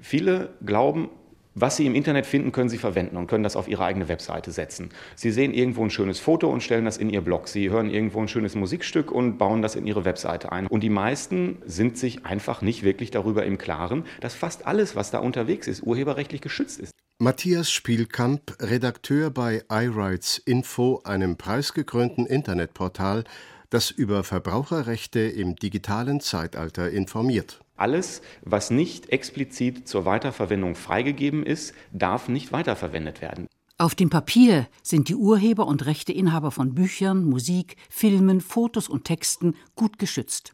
Viele 0.00 0.50
glauben, 0.64 1.10
was 1.54 1.76
Sie 1.76 1.86
im 1.86 1.94
Internet 1.94 2.26
finden, 2.26 2.52
können 2.52 2.68
Sie 2.68 2.78
verwenden 2.78 3.16
und 3.16 3.26
können 3.26 3.42
das 3.42 3.56
auf 3.56 3.66
Ihre 3.66 3.84
eigene 3.84 4.08
Webseite 4.08 4.52
setzen. 4.52 4.90
Sie 5.16 5.30
sehen 5.30 5.52
irgendwo 5.52 5.82
ein 5.82 5.90
schönes 5.90 6.20
Foto 6.20 6.48
und 6.48 6.62
stellen 6.62 6.84
das 6.84 6.96
in 6.96 7.10
Ihr 7.10 7.22
Blog. 7.22 7.48
Sie 7.48 7.70
hören 7.70 7.90
irgendwo 7.90 8.20
ein 8.20 8.28
schönes 8.28 8.54
Musikstück 8.54 9.10
und 9.10 9.36
bauen 9.36 9.60
das 9.60 9.74
in 9.74 9.86
Ihre 9.86 10.04
Webseite 10.04 10.52
ein. 10.52 10.66
Und 10.68 10.82
die 10.82 10.90
meisten 10.90 11.58
sind 11.66 11.98
sich 11.98 12.24
einfach 12.24 12.62
nicht 12.62 12.84
wirklich 12.84 13.10
darüber 13.10 13.44
im 13.44 13.58
Klaren, 13.58 14.04
dass 14.20 14.34
fast 14.34 14.66
alles, 14.66 14.94
was 14.94 15.10
da 15.10 15.18
unterwegs 15.18 15.66
ist, 15.66 15.82
urheberrechtlich 15.82 16.40
geschützt 16.40 16.78
ist. 16.78 16.92
Matthias 17.18 17.70
Spielkamp, 17.70 18.56
Redakteur 18.60 19.30
bei 19.30 19.62
iRights 19.68 20.38
Info, 20.38 21.02
einem 21.04 21.36
preisgekrönten 21.36 22.24
Internetportal, 22.26 23.24
das 23.68 23.90
über 23.90 24.24
Verbraucherrechte 24.24 25.20
im 25.20 25.56
digitalen 25.56 26.20
Zeitalter 26.20 26.90
informiert. 26.90 27.60
Alles, 27.80 28.20
was 28.42 28.70
nicht 28.70 29.08
explizit 29.08 29.88
zur 29.88 30.04
Weiterverwendung 30.04 30.74
freigegeben 30.74 31.42
ist, 31.42 31.72
darf 31.92 32.28
nicht 32.28 32.52
weiterverwendet 32.52 33.22
werden. 33.22 33.46
Auf 33.78 33.94
dem 33.94 34.10
Papier 34.10 34.68
sind 34.82 35.08
die 35.08 35.14
Urheber 35.14 35.66
und 35.66 35.86
Rechteinhaber 35.86 36.50
von 36.50 36.74
Büchern, 36.74 37.24
Musik, 37.24 37.76
Filmen, 37.88 38.42
Fotos 38.42 38.90
und 38.90 39.04
Texten 39.06 39.54
gut 39.76 39.98
geschützt. 39.98 40.52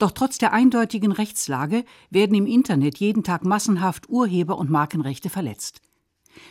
Doch 0.00 0.10
trotz 0.10 0.38
der 0.38 0.52
eindeutigen 0.52 1.12
Rechtslage 1.12 1.84
werden 2.10 2.34
im 2.34 2.46
Internet 2.46 2.98
jeden 2.98 3.22
Tag 3.22 3.44
massenhaft 3.44 4.08
Urheber- 4.08 4.58
und 4.58 4.68
Markenrechte 4.68 5.30
verletzt. 5.30 5.80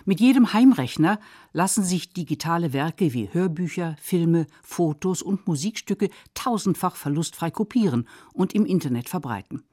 Mit 0.06 0.22
jedem 0.22 0.54
Heimrechner 0.54 1.20
lassen 1.52 1.84
sich 1.84 2.14
digitale 2.14 2.72
Werke 2.72 3.12
wie 3.12 3.28
Hörbücher, 3.30 3.98
Filme, 4.00 4.48
Fotos 4.64 5.22
und 5.22 5.48
Musikstücke 5.48 6.10
tausendfach 6.34 6.96
verlustfrei 6.96 7.52
kopieren 7.52 8.08
und 8.32 8.56
im 8.56 8.66
Internet 8.66 9.10
verbreiten. 9.10 9.66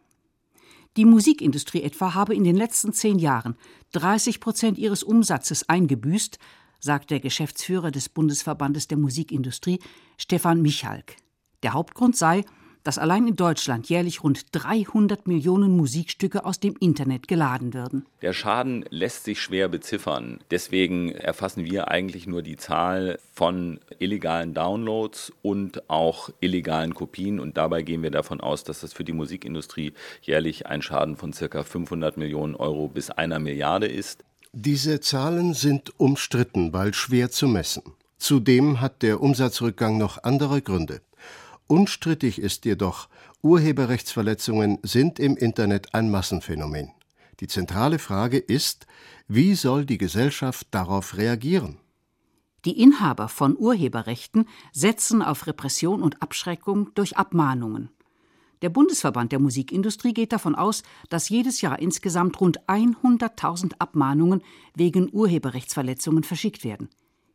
Die 0.98 1.04
Musikindustrie 1.04 1.82
etwa 1.84 2.14
habe 2.14 2.34
in 2.34 2.42
den 2.42 2.56
letzten 2.56 2.92
zehn 2.92 3.20
Jahren 3.20 3.54
30 3.92 4.40
Prozent 4.40 4.78
ihres 4.78 5.04
Umsatzes 5.04 5.68
eingebüßt, 5.68 6.40
sagt 6.80 7.12
der 7.12 7.20
Geschäftsführer 7.20 7.92
des 7.92 8.08
Bundesverbandes 8.08 8.88
der 8.88 8.98
Musikindustrie, 8.98 9.78
Stefan 10.16 10.60
Michalk. 10.60 11.14
Der 11.62 11.74
Hauptgrund 11.74 12.16
sei, 12.16 12.44
dass 12.88 12.96
allein 12.96 13.28
in 13.28 13.36
Deutschland 13.36 13.90
jährlich 13.90 14.24
rund 14.24 14.46
300 14.52 15.26
Millionen 15.26 15.76
Musikstücke 15.76 16.46
aus 16.46 16.58
dem 16.58 16.74
Internet 16.80 17.28
geladen 17.28 17.74
würden. 17.74 18.06
Der 18.22 18.32
Schaden 18.32 18.82
lässt 18.88 19.24
sich 19.24 19.42
schwer 19.42 19.68
beziffern. 19.68 20.38
Deswegen 20.50 21.10
erfassen 21.12 21.66
wir 21.66 21.88
eigentlich 21.88 22.26
nur 22.26 22.40
die 22.40 22.56
Zahl 22.56 23.18
von 23.34 23.78
illegalen 23.98 24.54
Downloads 24.54 25.34
und 25.42 25.90
auch 25.90 26.30
illegalen 26.40 26.94
Kopien. 26.94 27.40
Und 27.40 27.58
dabei 27.58 27.82
gehen 27.82 28.02
wir 28.02 28.10
davon 28.10 28.40
aus, 28.40 28.64
dass 28.64 28.80
das 28.80 28.94
für 28.94 29.04
die 29.04 29.12
Musikindustrie 29.12 29.92
jährlich 30.22 30.66
ein 30.66 30.80
Schaden 30.80 31.16
von 31.16 31.32
ca. 31.32 31.62
500 31.62 32.16
Millionen 32.16 32.54
Euro 32.54 32.88
bis 32.88 33.10
einer 33.10 33.38
Milliarde 33.38 33.86
ist. 33.86 34.24
Diese 34.54 35.00
Zahlen 35.00 35.52
sind 35.52 35.92
umstritten, 36.00 36.72
weil 36.72 36.94
schwer 36.94 37.30
zu 37.30 37.48
messen. 37.48 37.82
Zudem 38.16 38.80
hat 38.80 39.02
der 39.02 39.20
Umsatzrückgang 39.20 39.98
noch 39.98 40.22
andere 40.24 40.62
Gründe. 40.62 41.02
Unstrittig 41.68 42.40
ist 42.40 42.64
jedoch, 42.64 43.08
Urheberrechtsverletzungen 43.42 44.78
sind 44.82 45.18
im 45.18 45.36
Internet 45.36 45.94
ein 45.94 46.10
Massenphänomen. 46.10 46.90
Die 47.40 47.46
zentrale 47.46 47.98
Frage 47.98 48.38
ist, 48.38 48.86
wie 49.28 49.54
soll 49.54 49.84
die 49.84 49.98
Gesellschaft 49.98 50.68
darauf 50.70 51.18
reagieren? 51.18 51.78
Die 52.64 52.80
Inhaber 52.80 53.28
von 53.28 53.56
Urheberrechten 53.56 54.48
setzen 54.72 55.22
auf 55.22 55.46
Repression 55.46 56.02
und 56.02 56.22
Abschreckung 56.22 56.90
durch 56.94 57.18
Abmahnungen. 57.18 57.90
Der 58.62 58.70
Bundesverband 58.70 59.30
der 59.30 59.38
Musikindustrie 59.38 60.14
geht 60.14 60.32
davon 60.32 60.54
aus, 60.54 60.82
dass 61.10 61.28
jedes 61.28 61.60
Jahr 61.60 61.78
insgesamt 61.78 62.40
rund 62.40 62.66
100.000 62.66 63.74
Abmahnungen 63.78 64.42
wegen 64.74 65.10
Urheberrechtsverletzungen 65.12 66.24
verschickt 66.24 66.64
werden. 66.64 66.88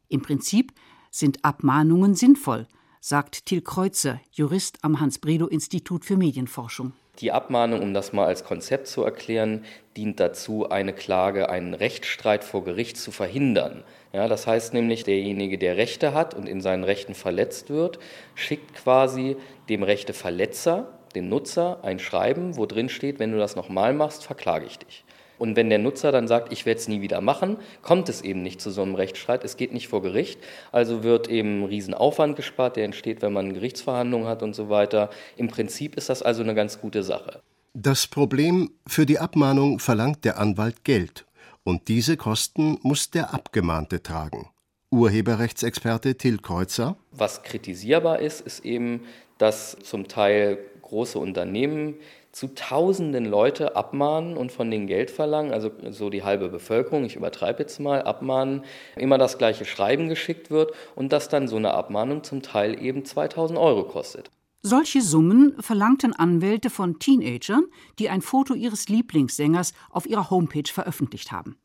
Im 0.10 0.24
Prinzip 0.24 0.74
sind 1.12 1.46
Abmahnungen 1.46 2.16
sinnvoll, 2.16 2.68
sagt 3.06 3.48
Till 3.48 3.62
Kreuzer, 3.62 4.22
Jurist 4.32 4.78
am 4.82 5.02
Hans-Bredow-Institut 5.02 6.06
für 6.06 6.16
Medienforschung. 6.16 6.94
Die 7.20 7.34
Abmahnung, 7.34 7.82
um 7.82 7.94
das 7.94 8.14
mal 8.14 8.28
als 8.28 8.46
Konzept 8.46 8.88
zu 8.88 9.04
erklären, 9.04 9.66
dient 9.98 10.22
dazu, 10.22 10.70
eine 10.70 10.94
Klage, 10.94 11.50
einen 11.50 11.74
Rechtsstreit 11.74 12.46
vor 12.46 12.64
Gericht 12.64 12.96
zu 12.96 13.12
verhindern. 13.12 13.84
Ja, 14.14 14.30
das 14.30 14.48
heißt 14.48 14.74
nämlich, 14.74 15.04
derjenige, 15.04 15.58
der 15.58 15.76
Rechte 15.76 16.14
hat 16.14 16.34
und 16.34 16.48
in 16.48 16.62
seinen 16.62 16.86
Rechten 16.86 17.14
verletzt 17.14 17.70
wird, 17.70 18.00
schickt 18.36 18.74
quasi 18.74 19.36
dem 19.68 19.84
Rechteverletzer, 19.84 20.98
dem 21.14 21.28
Nutzer, 21.28 21.84
ein 21.84 22.00
Schreiben, 22.00 22.56
wo 22.56 22.66
drin 22.66 22.88
steht, 22.88 23.20
wenn 23.20 23.34
du 23.34 23.38
das 23.38 23.58
nochmal 23.58 23.94
machst, 23.94 24.24
verklage 24.24 24.66
ich 24.66 24.80
dich. 24.80 25.04
Und 25.44 25.58
wenn 25.58 25.70
der 25.70 25.78
Nutzer 25.78 26.14
dann 26.14 26.30
sagt, 26.30 26.54
ich 26.54 26.66
werde 26.66 26.80
es 26.80 26.88
nie 26.88 27.02
wieder 27.02 27.20
machen, 27.20 27.58
kommt 27.82 28.08
es 28.08 28.22
eben 28.22 28.44
nicht 28.44 28.62
zu 28.62 28.72
so 28.72 28.82
einem 28.82 28.96
Rechtsstreit. 28.96 29.44
Es 29.44 29.58
geht 29.58 29.74
nicht 29.74 29.90
vor 29.90 30.02
Gericht. 30.02 30.40
Also 30.72 31.04
wird 31.04 31.28
eben 31.28 31.60
ein 31.60 31.66
Riesenaufwand 31.66 32.38
gespart, 32.38 32.78
der 32.78 32.86
entsteht, 32.86 33.22
wenn 33.22 33.34
man 33.34 33.54
Gerichtsverhandlungen 33.54 34.26
hat 34.26 34.42
und 34.42 34.56
so 34.56 34.70
weiter. 34.70 35.10
Im 35.36 35.50
Prinzip 35.50 35.98
ist 35.98 36.08
das 36.08 36.22
also 36.22 36.44
eine 36.44 36.56
ganz 36.56 36.80
gute 36.80 37.04
Sache. 37.04 37.42
Das 37.74 38.08
Problem, 38.08 38.72
für 38.88 39.06
die 39.06 39.20
Abmahnung 39.20 39.80
verlangt 39.80 40.24
der 40.24 40.40
Anwalt 40.40 40.86
Geld. 40.86 41.26
Und 41.66 41.90
diese 41.90 42.16
Kosten 42.16 42.80
muss 42.82 43.12
der 43.12 43.34
Abgemahnte 43.34 44.02
tragen. 44.02 44.48
Urheberrechtsexperte 44.92 46.16
Till 46.16 46.38
Kreuzer. 46.38 46.96
Was 47.12 47.44
kritisierbar 47.44 48.20
ist, 48.20 48.40
ist 48.40 48.64
eben, 48.64 49.02
dass 49.40 49.76
zum 49.84 50.08
Teil 50.08 50.58
große 50.84 51.20
Unternehmen 51.20 51.96
zu 52.34 52.48
Tausenden 52.56 53.26
Leute 53.26 53.76
abmahnen 53.76 54.36
und 54.36 54.52
von 54.52 54.70
denen 54.70 54.88
Geld 54.88 55.12
verlangen, 55.12 55.54
also 55.54 55.70
so 55.92 56.10
die 56.10 56.24
halbe 56.24 56.50
Bevölkerung, 56.50 57.06
ich 57.06 57.16
übertreibe 57.16 57.62
jetzt 57.62 57.80
mal, 57.80 58.02
abmahnen, 58.02 58.64
immer 58.96 59.20
das 59.20 59.38
gleiche 59.38 59.66
Schreiben 59.66 60.10
geschickt 60.10 60.50
wird 60.50 60.74
und 60.96 61.14
dass 61.14 61.30
dann 61.30 61.48
so 61.48 61.56
eine 61.56 61.76
Abmahnung 61.76 62.24
zum 62.24 62.42
Teil 62.42 62.82
eben 62.84 63.06
2000 63.06 63.58
Euro 63.58 63.84
kostet. 63.84 64.32
Solche 64.64 65.02
Summen 65.02 65.62
verlangten 65.62 66.14
Anwälte 66.14 66.72
von 66.72 66.98
Teenagern, 66.98 67.66
die 68.00 68.10
ein 68.10 68.22
Foto 68.22 68.56
ihres 68.56 68.90
Lieblingssängers 68.90 69.74
auf 69.92 70.08
ihrer 70.08 70.32
Homepage 70.32 70.72
veröffentlicht 70.72 71.32
haben. 71.32 71.58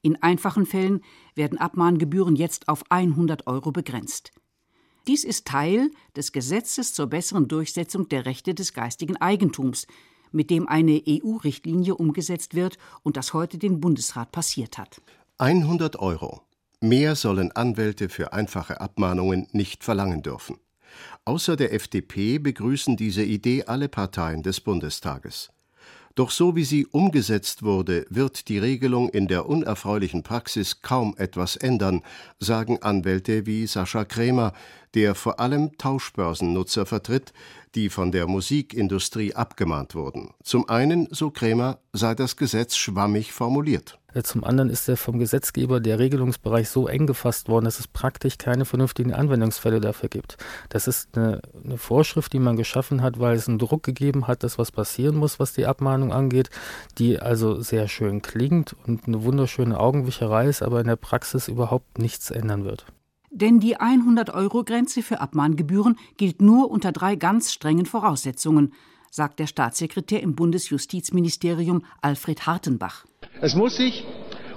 In 0.00 0.22
einfachen 0.22 0.64
Fällen 0.64 1.02
werden 1.34 1.58
Abmahngebühren 1.58 2.34
jetzt 2.34 2.68
auf 2.68 2.82
100 2.88 3.46
Euro 3.46 3.72
begrenzt. 3.72 4.30
Dies 5.08 5.24
ist 5.24 5.46
Teil 5.46 5.90
des 6.14 6.32
Gesetzes 6.32 6.92
zur 6.92 7.06
besseren 7.06 7.48
Durchsetzung 7.48 8.10
der 8.10 8.26
Rechte 8.26 8.54
des 8.54 8.74
geistigen 8.74 9.16
Eigentums, 9.16 9.86
mit 10.32 10.50
dem 10.50 10.68
eine 10.68 11.02
EU-Richtlinie 11.08 11.94
umgesetzt 11.94 12.54
wird 12.54 12.76
und 13.02 13.16
das 13.16 13.32
heute 13.32 13.56
den 13.56 13.80
Bundesrat 13.80 14.32
passiert 14.32 14.76
hat. 14.76 15.00
100 15.38 15.98
Euro. 15.98 16.42
Mehr 16.80 17.16
sollen 17.16 17.52
Anwälte 17.52 18.10
für 18.10 18.34
einfache 18.34 18.82
Abmahnungen 18.82 19.48
nicht 19.52 19.82
verlangen 19.82 20.22
dürfen. 20.22 20.58
Außer 21.24 21.56
der 21.56 21.72
FDP 21.72 22.38
begrüßen 22.38 22.98
diese 22.98 23.22
Idee 23.24 23.64
alle 23.64 23.88
Parteien 23.88 24.42
des 24.42 24.60
Bundestages. 24.60 25.48
Doch 26.18 26.32
so 26.32 26.56
wie 26.56 26.64
sie 26.64 26.84
umgesetzt 26.84 27.62
wurde, 27.62 28.04
wird 28.10 28.48
die 28.48 28.58
Regelung 28.58 29.08
in 29.08 29.28
der 29.28 29.46
unerfreulichen 29.46 30.24
Praxis 30.24 30.82
kaum 30.82 31.14
etwas 31.16 31.54
ändern, 31.54 32.02
sagen 32.40 32.82
Anwälte 32.82 33.46
wie 33.46 33.68
Sascha 33.68 34.04
Krämer, 34.04 34.52
der 34.94 35.14
vor 35.14 35.38
allem 35.38 35.78
Tauschbörsennutzer 35.78 36.86
vertritt, 36.86 37.32
die 37.74 37.88
von 37.88 38.12
der 38.12 38.26
Musikindustrie 38.26 39.34
abgemahnt 39.34 39.94
wurden. 39.94 40.30
Zum 40.42 40.68
einen, 40.68 41.08
so 41.10 41.30
Krämer, 41.30 41.78
sei 41.92 42.14
das 42.14 42.36
Gesetz 42.36 42.76
schwammig 42.76 43.32
formuliert. 43.32 43.98
Zum 44.22 44.42
anderen 44.42 44.70
ist 44.70 44.88
der 44.88 44.96
vom 44.96 45.18
Gesetzgeber 45.18 45.80
der 45.80 45.98
Regelungsbereich 45.98 46.70
so 46.70 46.88
eng 46.88 47.06
gefasst 47.06 47.48
worden, 47.48 47.66
dass 47.66 47.78
es 47.78 47.86
praktisch 47.86 48.38
keine 48.38 48.64
vernünftigen 48.64 49.12
Anwendungsfälle 49.12 49.80
dafür 49.80 50.08
gibt. 50.08 50.38
Das 50.70 50.88
ist 50.88 51.16
eine, 51.16 51.42
eine, 51.62 51.76
Vorschrift, 51.76 52.32
die 52.32 52.38
man 52.38 52.56
geschaffen 52.56 53.02
hat, 53.02 53.20
weil 53.20 53.36
es 53.36 53.48
einen 53.48 53.58
Druck 53.58 53.82
gegeben 53.82 54.26
hat, 54.26 54.42
dass 54.42 54.58
was 54.58 54.72
passieren 54.72 55.16
muss, 55.16 55.38
was 55.38 55.52
die 55.52 55.66
Abmahnung 55.66 56.12
angeht, 56.12 56.48
die 56.96 57.20
also 57.20 57.60
sehr 57.60 57.86
schön 57.86 58.22
klingt 58.22 58.74
und 58.86 59.06
eine 59.06 59.22
wunderschöne 59.24 59.78
Augenwischerei 59.78 60.46
ist, 60.46 60.62
aber 60.62 60.80
in 60.80 60.86
der 60.86 60.96
Praxis 60.96 61.46
überhaupt 61.46 61.98
nichts 61.98 62.30
ändern 62.30 62.64
wird. 62.64 62.86
Denn 63.30 63.60
die 63.60 63.76
100-Euro-Grenze 63.76 65.02
für 65.02 65.20
Abmahngebühren 65.20 65.98
gilt 66.16 66.40
nur 66.40 66.70
unter 66.70 66.92
drei 66.92 67.14
ganz 67.14 67.52
strengen 67.52 67.86
Voraussetzungen, 67.86 68.72
sagt 69.10 69.38
der 69.38 69.46
Staatssekretär 69.46 70.22
im 70.22 70.34
Bundesjustizministerium 70.34 71.84
Alfred 72.00 72.46
Hartenbach. 72.46 73.04
Es 73.40 73.54
muss 73.54 73.76
sich 73.76 74.04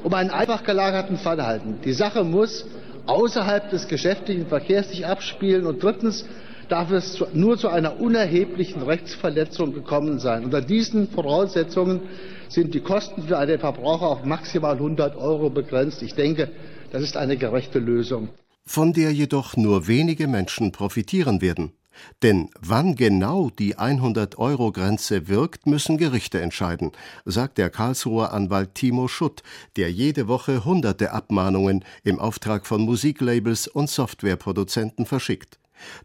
um 0.04 0.14
einen 0.14 0.30
einfach 0.30 0.64
gelagerten 0.64 1.18
Fall 1.18 1.46
handeln. 1.46 1.80
Die 1.84 1.94
Sache 1.94 2.24
muss 2.24 2.66
außerhalb 3.06 3.70
des 3.70 3.88
geschäftlichen 3.88 4.48
Verkehrs 4.48 4.90
sich 4.90 5.06
abspielen 5.06 5.66
und 5.66 5.84
drittens 5.84 6.26
darf 6.70 6.92
es 6.92 7.24
nur 7.34 7.58
zu 7.58 7.68
einer 7.68 8.00
unerheblichen 8.00 8.82
Rechtsverletzung 8.82 9.74
gekommen 9.74 10.20
sein. 10.20 10.46
Unter 10.46 10.62
diesen 10.62 11.10
Voraussetzungen 11.10 12.02
sind 12.48 12.74
die 12.74 12.80
Kosten 12.80 13.24
für 13.24 13.38
einen 13.38 13.60
Verbraucher 13.60 14.08
auf 14.08 14.24
maximal 14.24 14.76
100 14.76 15.18
Euro 15.18 15.50
begrenzt. 15.50 16.02
Ich 16.02 16.16
denke, 16.16 16.50
das 16.92 17.04
ist 17.04 17.18
eine 17.18 17.36
gerechte 17.36 17.80
Lösung. 17.80 18.30
Von 18.66 18.94
der 18.94 19.13
jedoch 19.13 19.58
nur 19.58 19.88
wenige 19.88 20.28
Menschen 20.28 20.72
profitieren 20.72 21.42
werden. 21.42 21.74
Denn 22.22 22.50
wann 22.60 22.96
genau 22.96 23.50
die 23.50 23.75
100-Euro-Grenze 23.75 25.28
wirkt, 25.28 25.68
müssen 25.68 25.98
Gerichte 25.98 26.42
entscheiden, 26.42 26.92
sagt 27.25 27.58
der 27.58 27.69
Karlsruher 27.69 28.34
Anwalt 28.34 28.75
Timo 28.75 29.08
Schutt, 29.08 29.44
der 29.75 29.92
jede 29.92 30.28
Woche 30.28 30.63
hunderte 30.63 31.12
Abmahnungen 31.12 31.84
im 32.04 32.19
Auftrag 32.19 32.66
von 32.66 32.81
Musiklabels 32.81 33.68
und 33.68 33.90
Softwareproduzenten 33.90 35.06
verschickt. 35.06 35.60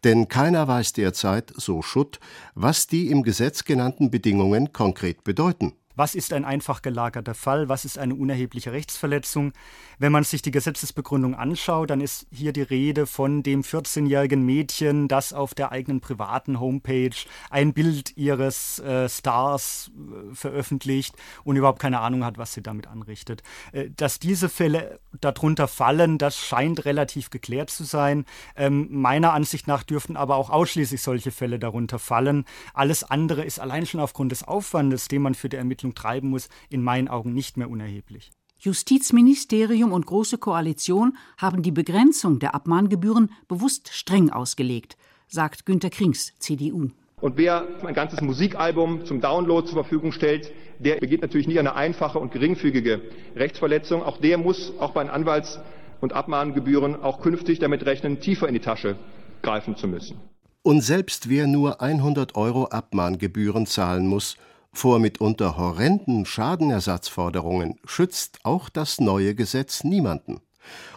Denn 0.04 0.28
keiner 0.28 0.66
weiß 0.66 0.94
derzeit, 0.94 1.52
so 1.56 1.82
Schutt, 1.82 2.18
was 2.54 2.86
die 2.86 3.10
im 3.10 3.22
Gesetz 3.22 3.64
genannten 3.64 4.10
Bedingungen 4.10 4.72
konkret 4.72 5.22
bedeuten. 5.22 5.74
Was 5.96 6.14
ist 6.14 6.34
ein 6.34 6.44
einfach 6.44 6.82
gelagerter 6.82 7.34
Fall? 7.34 7.70
Was 7.70 7.86
ist 7.86 7.98
eine 7.98 8.14
unerhebliche 8.14 8.70
Rechtsverletzung? 8.70 9.52
Wenn 9.98 10.12
man 10.12 10.24
sich 10.24 10.42
die 10.42 10.50
Gesetzesbegründung 10.50 11.34
anschaut, 11.34 11.88
dann 11.88 12.02
ist 12.02 12.26
hier 12.30 12.52
die 12.52 12.62
Rede 12.62 13.06
von 13.06 13.42
dem 13.42 13.62
14-jährigen 13.62 14.44
Mädchen, 14.44 15.08
das 15.08 15.32
auf 15.32 15.54
der 15.54 15.72
eigenen 15.72 16.02
privaten 16.02 16.60
Homepage 16.60 17.16
ein 17.48 17.72
Bild 17.72 18.14
ihres 18.18 18.78
äh, 18.80 19.08
Stars 19.08 19.90
äh, 19.96 20.34
veröffentlicht 20.34 21.14
und 21.44 21.56
überhaupt 21.56 21.80
keine 21.80 22.00
Ahnung 22.00 22.26
hat, 22.26 22.36
was 22.36 22.52
sie 22.52 22.62
damit 22.62 22.88
anrichtet. 22.88 23.42
Äh, 23.72 23.88
dass 23.96 24.18
diese 24.18 24.50
Fälle 24.50 25.00
darunter 25.22 25.66
fallen, 25.66 26.18
das 26.18 26.36
scheint 26.36 26.84
relativ 26.84 27.30
geklärt 27.30 27.70
zu 27.70 27.84
sein. 27.84 28.26
Ähm, 28.54 28.88
meiner 28.90 29.32
Ansicht 29.32 29.66
nach 29.66 29.82
dürften 29.82 30.18
aber 30.18 30.36
auch 30.36 30.50
ausschließlich 30.50 31.00
solche 31.00 31.30
Fälle 31.30 31.58
darunter 31.58 31.98
fallen. 31.98 32.44
Alles 32.74 33.02
andere 33.02 33.44
ist 33.44 33.60
allein 33.60 33.86
schon 33.86 34.00
aufgrund 34.00 34.32
des 34.32 34.42
Aufwandes, 34.42 35.08
den 35.08 35.22
man 35.22 35.34
für 35.34 35.48
die 35.48 35.56
Ermittlung 35.56 35.85
treiben 35.94 36.30
muss, 36.30 36.48
in 36.68 36.82
meinen 36.82 37.08
Augen 37.08 37.32
nicht 37.32 37.56
mehr 37.56 37.70
unerheblich. 37.70 38.30
Justizministerium 38.58 39.92
und 39.92 40.06
Große 40.06 40.38
Koalition 40.38 41.16
haben 41.36 41.62
die 41.62 41.72
Begrenzung 41.72 42.38
der 42.38 42.54
Abmahngebühren 42.54 43.30
bewusst 43.48 43.90
streng 43.92 44.30
ausgelegt, 44.30 44.96
sagt 45.28 45.66
Günter 45.66 45.90
Krings, 45.90 46.32
CDU. 46.38 46.88
Und 47.20 47.36
wer 47.38 47.66
ein 47.84 47.94
ganzes 47.94 48.20
Musikalbum 48.20 49.04
zum 49.04 49.20
Download 49.20 49.66
zur 49.66 49.82
Verfügung 49.82 50.12
stellt, 50.12 50.52
der 50.78 50.96
begeht 50.96 51.22
natürlich 51.22 51.46
nicht 51.48 51.58
eine 51.58 51.74
einfache 51.74 52.18
und 52.18 52.32
geringfügige 52.32 53.00
Rechtsverletzung. 53.34 54.02
Auch 54.02 54.18
der 54.18 54.36
muss 54.36 54.72
auch 54.78 54.90
bei 54.90 55.02
den 55.02 55.10
Anwalts- 55.10 55.58
und 56.00 56.12
Abmahngebühren 56.12 57.02
auch 57.02 57.20
künftig 57.20 57.58
damit 57.58 57.86
rechnen, 57.86 58.20
tiefer 58.20 58.48
in 58.48 58.54
die 58.54 58.60
Tasche 58.60 58.96
greifen 59.42 59.76
zu 59.76 59.88
müssen. 59.88 60.20
Und 60.62 60.80
selbst 60.80 61.30
wer 61.30 61.46
nur 61.46 61.80
100 61.80 62.34
Euro 62.34 62.66
Abmahngebühren 62.66 63.66
zahlen 63.66 64.06
muss, 64.08 64.36
vor 64.76 64.98
mitunter 64.98 65.56
horrenden 65.56 66.26
Schadenersatzforderungen 66.26 67.80
schützt 67.86 68.40
auch 68.42 68.68
das 68.68 69.00
neue 69.00 69.34
Gesetz 69.34 69.84
niemanden. 69.84 70.40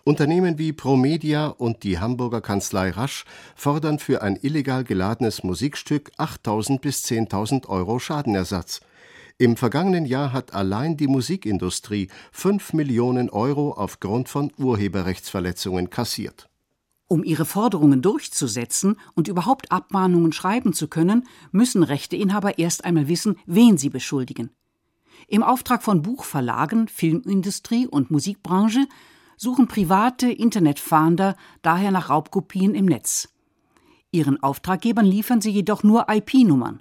Unternehmen 0.03 0.57
wie 0.57 0.73
Promedia 0.73 1.47
und 1.47 1.83
die 1.83 1.99
Hamburger 1.99 2.41
Kanzlei 2.41 2.89
Rasch 2.89 3.25
fordern 3.55 3.99
für 3.99 4.21
ein 4.21 4.37
illegal 4.41 4.83
geladenes 4.83 5.43
Musikstück 5.43 6.11
8.000 6.17 6.79
bis 6.79 7.05
10.000 7.05 7.67
Euro 7.67 7.99
Schadenersatz. 7.99 8.81
Im 9.37 9.55
vergangenen 9.55 10.05
Jahr 10.05 10.33
hat 10.33 10.53
allein 10.53 10.97
die 10.97 11.07
Musikindustrie 11.07 12.09
5 12.33 12.73
Millionen 12.73 13.29
Euro 13.29 13.71
aufgrund 13.71 14.27
von 14.27 14.51
Urheberrechtsverletzungen 14.57 15.89
kassiert. 15.89 16.49
Um 17.11 17.23
ihre 17.23 17.45
Forderungen 17.45 18.03
durchzusetzen 18.03 18.95
und 19.15 19.27
überhaupt 19.27 19.71
Abmahnungen 19.71 20.31
schreiben 20.31 20.73
zu 20.73 20.87
können, 20.87 21.27
müssen 21.51 21.81
Rechteinhaber 21.81 22.59
erst 22.59 22.85
einmal 22.85 23.07
wissen, 23.07 23.35
wen 23.47 23.79
sie 23.79 23.89
beschuldigen. 23.89 24.51
Im 25.27 25.41
Auftrag 25.41 25.81
von 25.81 26.03
Buchverlagen, 26.03 26.87
Filmindustrie 26.87 27.87
und 27.87 28.11
Musikbranche 28.11 28.87
suchen 29.37 29.67
private 29.67 30.31
Internetfahnder 30.31 31.35
daher 31.63 31.89
nach 31.89 32.09
Raubkopien 32.09 32.75
im 32.75 32.85
Netz. 32.85 33.29
Ihren 34.11 34.41
Auftraggebern 34.43 35.05
liefern 35.05 35.41
sie 35.41 35.49
jedoch 35.49 35.81
nur 35.81 36.05
IP-Nummern. 36.09 36.79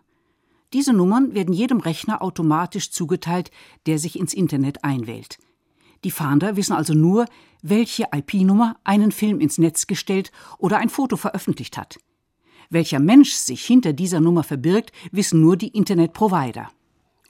Diese 0.74 0.92
Nummern 0.92 1.32
werden 1.32 1.54
jedem 1.54 1.80
Rechner 1.80 2.20
automatisch 2.20 2.90
zugeteilt, 2.90 3.50
der 3.86 3.98
sich 3.98 4.18
ins 4.18 4.34
Internet 4.34 4.84
einwählt. 4.84 5.38
Die 6.04 6.10
Fahnder 6.10 6.56
wissen 6.56 6.74
also 6.74 6.92
nur, 6.92 7.24
welche 7.62 8.06
IP-Nummer 8.14 8.76
einen 8.84 9.12
Film 9.12 9.40
ins 9.40 9.58
Netz 9.58 9.86
gestellt 9.86 10.32
oder 10.58 10.78
ein 10.78 10.88
Foto 10.88 11.16
veröffentlicht 11.16 11.76
hat. 11.76 11.98
Welcher 12.70 13.00
Mensch 13.00 13.32
sich 13.32 13.64
hinter 13.64 13.92
dieser 13.92 14.20
Nummer 14.20 14.42
verbirgt, 14.42 14.92
wissen 15.10 15.40
nur 15.40 15.56
die 15.56 15.68
Internetprovider. 15.68 16.70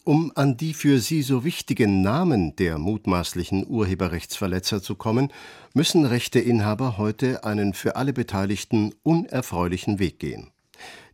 Um 0.04 0.32
an 0.34 0.56
die 0.56 0.72
für 0.72 1.00
sie 1.00 1.20
so 1.20 1.44
wichtigen 1.44 2.00
Namen 2.00 2.56
der 2.56 2.78
mutmaßlichen 2.78 3.66
Urheberrechtsverletzer 3.68 4.82
zu 4.82 4.94
kommen, 4.94 5.30
müssen 5.74 6.06
Rechteinhaber 6.06 6.96
heute 6.96 7.44
einen 7.44 7.74
für 7.74 7.94
alle 7.94 8.14
Beteiligten 8.14 8.94
unerfreulichen 9.02 9.98
Weg 9.98 10.18
gehen. 10.18 10.50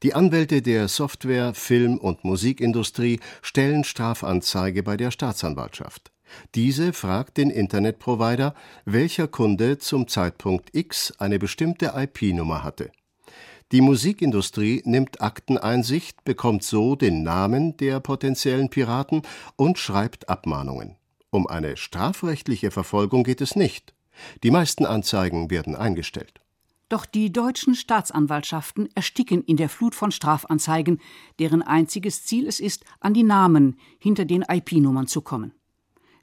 Die 0.05 0.15
Anwälte 0.15 0.63
der 0.63 0.87
Software-, 0.89 1.55
Film- 1.55 1.99
und 1.99 2.25
Musikindustrie 2.25 3.19
stellen 3.43 3.83
Strafanzeige 3.83 4.83
bei 4.83 4.97
der 4.97 5.11
Staatsanwaltschaft. 5.11 6.14
Diese 6.55 6.93
fragt 6.93 7.37
den 7.37 7.51
Internetprovider, 7.51 8.55
welcher 8.85 9.29
Kunde 9.29 9.79
zum 9.79 10.09
Zeitpunkt 10.09 10.75
X 10.75 11.13
eine 11.19 11.39
bestimmte 11.39 11.93
IP-Nummer 11.97 12.63
hatte. 12.63 12.91
Die 13.73 13.81
Musikindustrie 13.81 14.83
nimmt 14.85 15.21
Akteneinsicht, 15.21 16.25
bekommt 16.25 16.63
so 16.63 16.97
den 16.97 17.23
Namen 17.23 17.77
der 17.79 18.01
potenziellen 18.01 18.69
Piraten 18.69 19.23
und 19.57 19.79
schreibt 19.79 20.29
Abmahnungen. 20.29 20.97
Um 21.31 21.47
eine 21.49 21.77
strafrechtliche 21.77 22.71
Verfolgung 22.71 23.25
geht 23.25 23.41
es 23.41 23.57
nicht. 23.57 23.95
Die 24.45 24.53
meisten 24.53 24.87
Anzeigen 24.87 25.51
werden 25.51 25.75
eingestellt. 25.75 26.41
Doch 26.89 27.07
die 27.07 27.33
deutschen 27.33 27.75
Staatsanwaltschaften 27.75 28.89
ersticken 28.95 29.43
in 29.43 29.57
der 29.57 29.69
Flut 29.69 29.97
von 29.97 30.13
Strafanzeigen, 30.13 31.01
deren 31.41 31.63
einziges 31.63 32.25
Ziel 32.25 32.47
es 32.47 32.61
ist, 32.61 32.85
an 33.01 33.15
die 33.15 33.25
Namen 33.25 33.81
hinter 33.99 34.25
den 34.25 34.43
IP-Nummern 34.43 35.09
zu 35.09 35.23
kommen. 35.23 35.53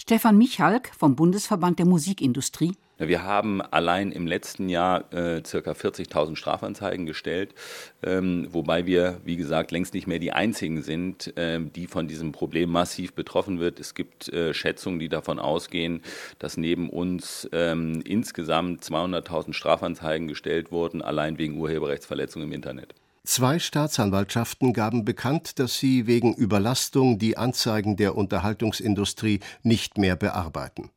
Stefan 0.01 0.35
Michalk 0.35 0.89
vom 0.97 1.15
Bundesverband 1.15 1.77
der 1.77 1.85
Musikindustrie. 1.85 2.71
Wir 2.97 3.21
haben 3.21 3.61
allein 3.61 4.11
im 4.11 4.25
letzten 4.25 4.67
Jahr 4.67 5.01
äh, 5.13 5.43
ca. 5.43 5.71
40.000 5.73 6.35
Strafanzeigen 6.35 7.05
gestellt, 7.05 7.53
ähm, 8.01 8.47
wobei 8.49 8.87
wir, 8.87 9.21
wie 9.25 9.37
gesagt, 9.37 9.69
längst 9.69 9.93
nicht 9.93 10.07
mehr 10.07 10.17
die 10.17 10.33
einzigen 10.33 10.81
sind, 10.81 11.37
äh, 11.37 11.59
die 11.59 11.85
von 11.85 12.07
diesem 12.07 12.31
Problem 12.31 12.71
massiv 12.71 13.13
betroffen 13.13 13.59
wird. 13.59 13.79
Es 13.79 13.93
gibt 13.93 14.27
äh, 14.29 14.55
Schätzungen, 14.55 14.97
die 14.97 15.07
davon 15.07 15.37
ausgehen, 15.37 16.01
dass 16.39 16.57
neben 16.57 16.89
uns 16.89 17.47
ähm, 17.51 18.01
insgesamt 18.03 18.83
200.000 18.83 19.53
Strafanzeigen 19.53 20.27
gestellt 20.27 20.71
wurden, 20.71 21.03
allein 21.03 21.37
wegen 21.37 21.59
Urheberrechtsverletzungen 21.59 22.47
im 22.47 22.53
Internet. 22.55 22.95
Zwei 23.23 23.59
Staatsanwaltschaften 23.59 24.73
gaben 24.73 25.05
bekannt, 25.05 25.59
dass 25.59 25.77
sie 25.77 26.07
wegen 26.07 26.33
Überlastung 26.33 27.19
die 27.19 27.37
Anzeigen 27.37 27.95
der 27.95 28.15
Unterhaltungsindustrie 28.17 29.41
nicht 29.61 29.99
mehr 29.99 30.15
bearbeiten. 30.15 30.89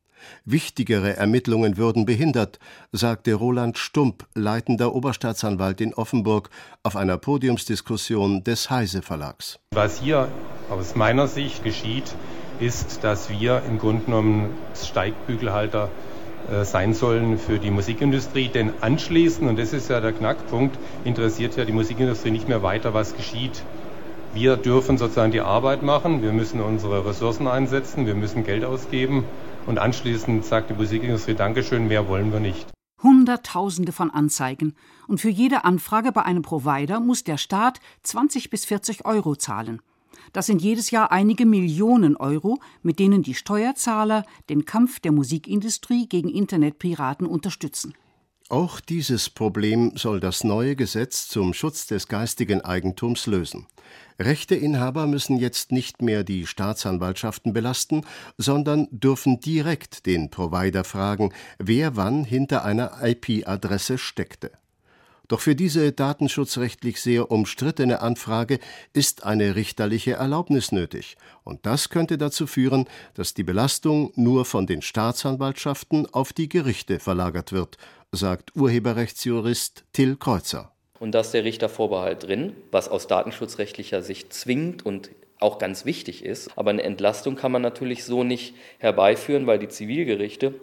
Wichtigere 0.47 1.19
Ermittlungen 1.19 1.77
würden 1.77 2.07
behindert, 2.07 2.59
sagte 2.93 3.35
Roland 3.35 3.77
Stump, 3.77 4.27
leitender 4.35 4.95
Oberstaatsanwalt 4.95 5.83
in 5.83 5.93
Offenburg, 5.93 6.49
auf 6.83 6.97
einer 6.97 7.19
Podiumsdiskussion 7.19 8.43
des 8.43 8.71
Heise 8.71 9.03
Verlags. 9.03 9.59
Was 9.73 10.01
hier 10.01 10.29
aus 10.71 10.95
meiner 10.95 11.29
Sicht 11.29 11.63
geschieht, 11.63 12.15
ist, 12.59 13.05
dass 13.05 13.29
wir 13.29 13.63
im 13.69 13.79
Grunde 13.79 14.07
genommen 14.07 14.49
Steigbügelhalter 14.75 15.91
sein 16.63 16.95
sollen 16.95 17.39
für 17.39 17.59
die 17.59 17.71
Musikindustrie. 17.71 18.49
Denn 18.49 18.73
anschließend, 18.81 19.49
und 19.49 19.59
das 19.59 19.73
ist 19.73 19.89
ja 19.89 20.01
der 20.01 20.13
Knackpunkt, 20.13 20.79
interessiert 21.05 21.57
ja 21.57 21.65
die 21.65 21.73
Musikindustrie 21.73 22.31
nicht 22.31 22.49
mehr 22.49 22.63
weiter, 22.63 22.95
was 22.95 23.17
geschieht. 23.17 23.63
Wir 24.35 24.57
dürfen 24.57 24.99
sozusagen 24.99 25.31
die 25.31 25.41
Arbeit 25.41 25.85
machen, 25.85 26.21
wir 26.21 26.33
müssen 26.33 26.61
unsere 26.61 27.07
Ressourcen 27.07 27.47
einsetzen, 27.47 28.05
wir 28.05 28.17
müssen 28.17 28.43
Geld 28.43 28.65
ausgeben 28.65 29.25
und 29.67 29.79
anschließend 29.79 30.45
sagt 30.45 30.71
die 30.71 30.75
Musikindustrie 30.75 31.35
Dankeschön, 31.35 31.87
mehr 31.87 32.09
wollen 32.09 32.33
wir 32.33 32.41
nicht. 32.41 32.67
Hunderttausende 33.01 33.93
von 33.93 34.11
Anzeigen. 34.11 34.75
Und 35.07 35.21
für 35.21 35.29
jede 35.29 35.65
Anfrage 35.65 36.11
bei 36.11 36.23
einem 36.23 36.43
Provider 36.43 36.99
muss 36.99 37.23
der 37.23 37.37
Staat 37.37 37.79
20 38.03 38.51
bis 38.51 38.65
40 38.65 39.05
Euro 39.05 39.37
zahlen. 39.37 39.81
Das 40.33 40.47
sind 40.47 40.63
jedes 40.63 40.91
Jahr 40.91 41.13
einige 41.13 41.47
Millionen 41.47 42.17
Euro, 42.17 42.59
mit 42.83 42.99
denen 42.99 43.23
die 43.23 43.35
Steuerzahler 43.35 44.25
den 44.49 44.65
Kampf 44.65 45.01
der 45.01 45.13
Musikindustrie 45.13 46.09
gegen 46.09 46.29
Internetpiraten 46.29 47.27
unterstützen. 47.27 47.95
Auch 48.51 48.81
dieses 48.81 49.31
Problem 49.31 49.97
soll 49.97 50.21
das 50.21 50.45
neue 50.45 50.77
Gesetz 50.77 51.29
zum 51.29 51.55
Schutz 51.55 51.87
des 51.87 52.09
geistigen 52.09 52.61
Eigentums 52.61 53.27
lösen. 53.27 53.67
Rechteinhaber 54.19 55.07
müssen 55.07 55.39
jetzt 55.39 55.73
nicht 55.73 56.03
mehr 56.03 56.25
die 56.25 56.47
Staatsanwaltschaften 56.47 57.53
belasten, 57.53 58.03
sondern 58.37 58.87
dürfen 58.91 59.41
direkt 59.41 60.07
den 60.07 60.31
Provider 60.31 60.85
fragen, 60.85 61.33
wer 61.59 61.97
wann 61.97 62.25
hinter 62.25 62.65
einer 62.65 62.93
IP-Adresse 63.03 63.97
steckte. 63.97 64.53
Doch 65.29 65.41
für 65.41 65.55
diese 65.55 65.93
datenschutzrechtlich 65.93 67.01
sehr 67.01 67.31
umstrittene 67.31 68.03
Anfrage 68.03 68.59
ist 68.93 69.25
eine 69.25 69.57
richterliche 69.57 70.13
Erlaubnis 70.13 70.71
nötig, 70.71 71.17
und 71.45 71.65
das 71.65 71.89
könnte 71.89 72.19
dazu 72.19 72.47
führen, 72.47 72.87
dass 73.15 73.33
die 73.33 73.43
Belastung 73.43 74.13
nur 74.17 74.45
von 74.45 74.67
den 74.67 74.83
Staatsanwaltschaften 74.83 76.07
auf 76.13 76.33
die 76.33 76.49
Gerichte 76.49 76.99
verlagert 76.99 77.53
wird, 77.53 77.79
sagt 78.13 78.55
Urheberrechtsjurist 78.55 79.85
Till 79.93 80.17
Kreuzer. 80.17 80.73
und 81.01 81.13
da 81.13 81.21
ist 81.21 81.33
der 81.33 81.45
Richtervorbehalt 81.45 82.23
drin, 82.23 82.55
was 82.71 82.89
aus 82.89 83.07
datenschutzrechtlicher 83.07 84.03
Sicht 84.03 84.33
zwingend 84.33 84.85
und 84.87 85.11
auch 85.39 85.59
ganz 85.59 85.85
wichtig 85.85 86.25
ist. 86.25 86.51
Aber 86.57 86.71
eine 86.71 86.83
Entlastung 86.83 87.37
kann 87.37 87.53
man 87.53 87.63
natürlich 87.63 88.05
so 88.05 88.25
nicht 88.25 88.55
herbeiführen, 88.79 89.47
weil 89.47 89.59
die 89.59 89.69
Zivilgerichte 89.69 90.55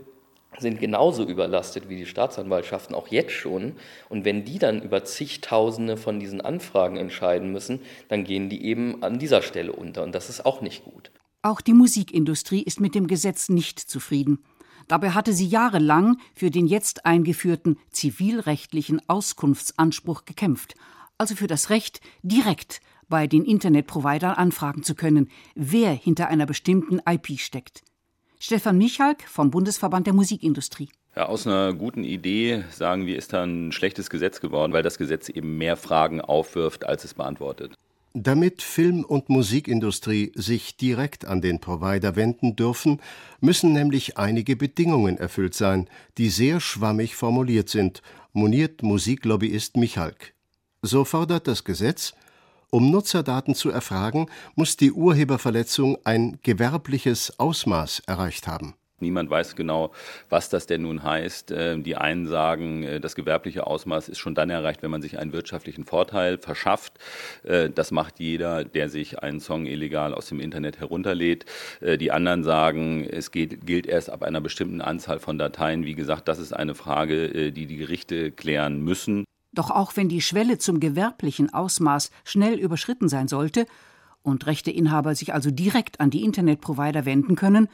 sind 0.57 0.79
genauso 0.79 1.25
überlastet 1.25 1.89
wie 1.89 1.95
die 1.95 2.05
Staatsanwaltschaften, 2.05 2.95
auch 2.95 3.07
jetzt 3.07 3.31
schon. 3.31 3.73
Und 4.09 4.25
wenn 4.25 4.43
die 4.45 4.59
dann 4.59 4.81
über 4.81 5.03
zigtausende 5.03 5.97
von 5.97 6.19
diesen 6.19 6.41
Anfragen 6.41 6.97
entscheiden 6.97 7.51
müssen, 7.51 7.79
dann 8.09 8.23
gehen 8.23 8.49
die 8.49 8.65
eben 8.65 9.01
an 9.01 9.17
dieser 9.19 9.41
Stelle 9.41 9.73
unter. 9.73 10.03
Und 10.03 10.13
das 10.13 10.29
ist 10.29 10.45
auch 10.45 10.61
nicht 10.61 10.83
gut. 10.83 11.11
Auch 11.41 11.61
die 11.61 11.73
Musikindustrie 11.73 12.61
ist 12.61 12.79
mit 12.79 12.93
dem 12.93 13.07
Gesetz 13.07 13.49
nicht 13.49 13.79
zufrieden. 13.79 14.43
Dabei 14.87 15.11
hatte 15.11 15.33
sie 15.33 15.47
jahrelang 15.47 16.17
für 16.35 16.51
den 16.51 16.67
jetzt 16.67 17.05
eingeführten 17.05 17.77
zivilrechtlichen 17.89 19.01
Auskunftsanspruch 19.07 20.25
gekämpft, 20.25 20.75
also 21.17 21.35
für 21.35 21.47
das 21.47 21.69
Recht, 21.69 22.01
direkt 22.23 22.81
bei 23.07 23.27
den 23.27 23.45
Internetprovidern 23.45 24.33
anfragen 24.33 24.83
zu 24.83 24.95
können, 24.95 25.29
wer 25.55 25.91
hinter 25.93 26.27
einer 26.27 26.45
bestimmten 26.45 26.99
IP 27.07 27.39
steckt. 27.39 27.83
Stefan 28.43 28.79
Michalk 28.79 29.21
vom 29.29 29.51
Bundesverband 29.51 30.07
der 30.07 30.15
Musikindustrie. 30.15 30.89
Ja, 31.15 31.27
aus 31.27 31.45
einer 31.45 31.73
guten 31.73 32.03
Idee, 32.03 32.63
sagen 32.71 33.05
wir, 33.05 33.15
ist 33.15 33.33
da 33.33 33.43
ein 33.43 33.71
schlechtes 33.71 34.09
Gesetz 34.09 34.41
geworden, 34.41 34.73
weil 34.73 34.81
das 34.81 34.97
Gesetz 34.97 35.29
eben 35.29 35.59
mehr 35.59 35.77
Fragen 35.77 36.21
aufwirft, 36.21 36.83
als 36.83 37.03
es 37.03 37.13
beantwortet. 37.13 37.75
Damit 38.15 38.63
Film- 38.63 39.05
und 39.05 39.29
Musikindustrie 39.29 40.31
sich 40.33 40.75
direkt 40.75 41.25
an 41.25 41.41
den 41.41 41.59
Provider 41.59 42.15
wenden 42.15 42.55
dürfen, 42.55 42.99
müssen 43.41 43.73
nämlich 43.73 44.17
einige 44.17 44.55
Bedingungen 44.55 45.19
erfüllt 45.19 45.53
sein, 45.53 45.87
die 46.17 46.29
sehr 46.29 46.59
schwammig 46.59 47.15
formuliert 47.15 47.69
sind, 47.69 48.01
moniert 48.33 48.81
Musiklobbyist 48.81 49.77
Michalk. 49.77 50.33
So 50.81 51.05
fordert 51.05 51.45
das 51.45 51.63
Gesetz, 51.63 52.15
um 52.71 52.89
Nutzerdaten 52.89 53.53
zu 53.53 53.69
erfragen, 53.69 54.27
muss 54.55 54.77
die 54.77 54.91
Urheberverletzung 54.91 55.97
ein 56.03 56.39
gewerbliches 56.41 57.39
Ausmaß 57.39 58.03
erreicht 58.07 58.47
haben. 58.47 58.73
Niemand 59.01 59.29
weiß 59.29 59.55
genau, 59.55 59.91
was 60.29 60.49
das 60.49 60.67
denn 60.67 60.83
nun 60.83 61.03
heißt. 61.03 61.51
Ähm, 61.55 61.83
die 61.83 61.95
einen 61.95 62.27
sagen, 62.27 62.83
äh, 62.83 62.99
das 62.99 63.15
gewerbliche 63.15 63.65
Ausmaß 63.67 64.09
ist 64.09 64.19
schon 64.19 64.35
dann 64.35 64.49
erreicht, 64.49 64.83
wenn 64.83 64.91
man 64.91 65.01
sich 65.01 65.17
einen 65.17 65.33
wirtschaftlichen 65.33 65.85
Vorteil 65.85 66.37
verschafft. 66.37 66.93
Äh, 67.43 67.69
das 67.69 67.91
macht 67.91 68.19
jeder, 68.19 68.63
der 68.63 68.89
sich 68.89 69.19
einen 69.19 69.39
Song 69.39 69.65
illegal 69.65 70.13
aus 70.13 70.27
dem 70.27 70.39
Internet 70.39 70.79
herunterlädt. 70.79 71.45
Äh, 71.81 71.97
die 71.97 72.11
anderen 72.11 72.43
sagen, 72.43 73.03
es 73.03 73.31
geht, 73.31 73.65
gilt 73.65 73.87
erst 73.87 74.09
ab 74.09 74.23
einer 74.23 74.41
bestimmten 74.41 74.81
Anzahl 74.81 75.19
von 75.19 75.37
Dateien. 75.37 75.83
Wie 75.83 75.95
gesagt, 75.95 76.27
das 76.27 76.39
ist 76.39 76.53
eine 76.53 76.75
Frage, 76.75 77.51
die 77.51 77.65
die 77.65 77.77
Gerichte 77.77 78.31
klären 78.31 78.81
müssen. 78.83 79.25
Doch 79.53 79.69
auch 79.69 79.95
wenn 79.95 80.09
die 80.09 80.21
Schwelle 80.21 80.57
zum 80.57 80.79
gewerblichen 80.79 81.53
Ausmaß 81.53 82.11
schnell 82.23 82.57
überschritten 82.57 83.09
sein 83.09 83.27
sollte 83.27 83.65
und 84.23 84.45
Rechteinhaber 84.45 85.15
sich 85.15 85.33
also 85.33 85.51
direkt 85.51 85.99
an 85.99 86.09
die 86.09 86.23
Internetprovider 86.23 87.05
wenden 87.05 87.35
können, 87.35 87.67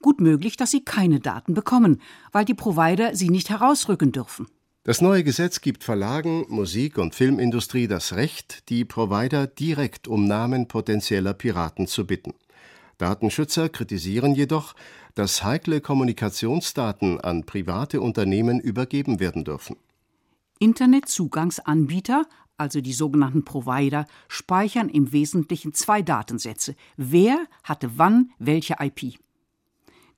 gut 0.00 0.20
möglich, 0.20 0.56
dass 0.56 0.70
sie 0.70 0.84
keine 0.84 1.18
Daten 1.18 1.54
bekommen, 1.54 2.00
weil 2.30 2.44
die 2.44 2.54
Provider 2.54 3.16
sie 3.16 3.30
nicht 3.30 3.50
herausrücken 3.50 4.12
dürfen. 4.12 4.46
Das 4.86 5.00
neue 5.00 5.24
Gesetz 5.24 5.62
gibt 5.62 5.82
Verlagen, 5.82 6.44
Musik- 6.50 6.98
und 6.98 7.14
Filmindustrie 7.14 7.88
das 7.88 8.12
Recht, 8.12 8.68
die 8.68 8.84
Provider 8.84 9.46
direkt 9.46 10.06
um 10.06 10.26
Namen 10.26 10.68
potenzieller 10.68 11.32
Piraten 11.32 11.86
zu 11.86 12.06
bitten. 12.06 12.34
Datenschützer 12.98 13.70
kritisieren 13.70 14.34
jedoch, 14.34 14.74
dass 15.14 15.42
heikle 15.42 15.80
Kommunikationsdaten 15.80 17.18
an 17.18 17.44
private 17.44 18.02
Unternehmen 18.02 18.60
übergeben 18.60 19.20
werden 19.20 19.44
dürfen. 19.44 19.76
Internetzugangsanbieter, 20.64 22.24
also 22.56 22.80
die 22.80 22.94
sogenannten 22.94 23.44
Provider, 23.44 24.06
speichern 24.28 24.88
im 24.88 25.12
Wesentlichen 25.12 25.74
zwei 25.74 26.00
Datensätze. 26.00 26.74
Wer 26.96 27.46
hatte 27.62 27.98
wann 27.98 28.30
welche 28.38 28.76
IP? 28.80 29.18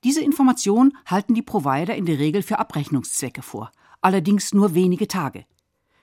Diese 0.05 0.23
Information 0.23 0.97
halten 1.05 1.35
die 1.35 1.43
Provider 1.43 1.97
in 1.97 2.07
der 2.07 2.21
Regel 2.21 2.43
für 2.43 2.61
Abrechnungszwecke 2.61 3.43
vor, 3.43 3.73
allerdings 4.01 4.55
nur 4.55 4.75
wenige 4.75 5.09
Tage. 5.09 5.47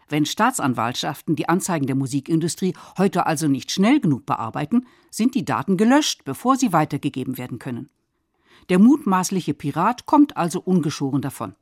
Wenn 0.10 0.26
Staatsanwaltschaften 0.26 1.38
die 1.38 1.48
Anzeigen 1.48 1.88
der 1.88 1.96
Musikindustrie 1.96 2.74
heute 2.98 3.26
also 3.26 3.48
nicht 3.48 3.72
schnell 3.72 4.02
genug 4.02 4.26
bearbeiten, 4.26 4.88
sind 5.10 5.36
die 5.36 5.46
Daten 5.46 5.78
gelöscht, 5.78 6.26
bevor 6.26 6.58
sie 6.58 6.74
weitergegeben 6.74 7.38
werden 7.38 7.60
können. 7.60 7.90
Der 8.68 8.78
mutmaßliche 8.78 9.54
Pirat 9.54 10.06
kommt 10.06 10.36
also 10.36 10.60
ungeschoren 10.60 11.22
davon. 11.22 11.56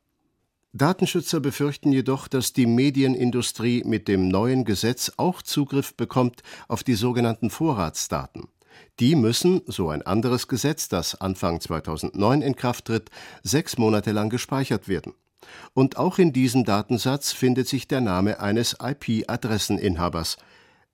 Datenschützer 0.74 1.40
befürchten 1.40 1.92
jedoch, 1.92 2.28
dass 2.28 2.54
die 2.54 2.64
Medienindustrie 2.64 3.82
mit 3.84 4.08
dem 4.08 4.28
neuen 4.28 4.64
Gesetz 4.64 5.12
auch 5.18 5.42
Zugriff 5.42 5.94
bekommt 5.94 6.42
auf 6.66 6.82
die 6.82 6.94
sogenannten 6.94 7.50
Vorratsdaten. 7.50 8.48
Die 8.98 9.14
müssen, 9.14 9.60
so 9.66 9.90
ein 9.90 10.00
anderes 10.00 10.48
Gesetz, 10.48 10.88
das 10.88 11.20
Anfang 11.20 11.60
2009 11.60 12.40
in 12.40 12.56
Kraft 12.56 12.86
tritt, 12.86 13.10
sechs 13.42 13.76
Monate 13.76 14.12
lang 14.12 14.30
gespeichert 14.30 14.88
werden. 14.88 15.12
Und 15.74 15.98
auch 15.98 16.18
in 16.18 16.32
diesem 16.32 16.64
Datensatz 16.64 17.32
findet 17.32 17.68
sich 17.68 17.86
der 17.86 18.00
Name 18.00 18.40
eines 18.40 18.76
IP-Adresseninhabers. 18.80 20.38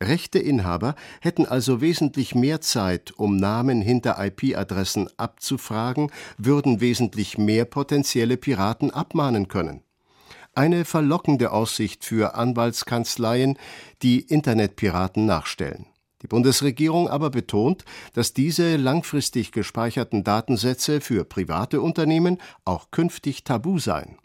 Rechteinhaber 0.02 0.94
hätten 1.20 1.46
also 1.46 1.80
wesentlich 1.80 2.34
mehr 2.34 2.60
Zeit, 2.60 3.12
um 3.16 3.36
Namen 3.36 3.82
hinter 3.82 4.24
IP-Adressen 4.24 5.08
abzufragen, 5.16 6.10
würden 6.36 6.80
wesentlich 6.80 7.36
mehr 7.36 7.64
potenzielle 7.64 8.36
Piraten 8.36 8.90
abmahnen 8.90 9.48
können. 9.48 9.82
Eine 10.54 10.84
verlockende 10.84 11.52
Aussicht 11.52 12.04
für 12.04 12.34
Anwaltskanzleien, 12.34 13.58
die 14.02 14.20
Internetpiraten 14.20 15.26
nachstellen. 15.26 15.86
Die 16.22 16.26
Bundesregierung 16.26 17.08
aber 17.08 17.30
betont, 17.30 17.84
dass 18.12 18.34
diese 18.34 18.76
langfristig 18.76 19.52
gespeicherten 19.52 20.24
Datensätze 20.24 21.00
für 21.00 21.24
private 21.24 21.80
Unternehmen 21.80 22.38
auch 22.64 22.90
künftig 22.90 23.44
tabu 23.44 23.78
seien. 23.78 24.18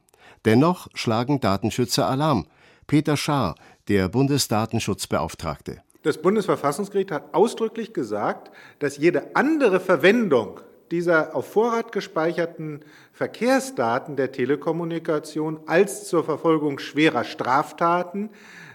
Dennoch 0.46 0.88
schlagen 0.96 1.40
Datenschützer 1.40 2.08
Alarm. 2.08 2.48
Peter 2.88 3.18
Schaar, 3.18 3.56
der 3.88 4.10
Bundesdatenschutzbeauftragte. 4.10 5.82
Das 6.04 6.22
Bundesverfassungsgericht 6.22 7.12
hat 7.12 7.34
ausdrücklich 7.34 7.94
gesagt, 7.94 8.52
dass 8.80 8.98
jede 8.98 9.36
andere 9.36 9.80
Verwendung 9.80 10.60
dieser 10.92 11.36
auf 11.36 11.48
Vorrat 11.48 11.92
gespeicherten 11.92 12.82
Verkehrsdaten 13.14 14.16
der 14.16 14.32
Telekommunikation 14.32 15.62
als 15.66 16.08
zur 16.08 16.24
Verfolgung 16.24 16.78
schwerer 16.78 17.24
Straftaten 17.24 18.30